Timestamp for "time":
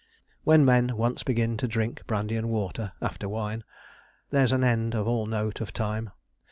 5.73-6.09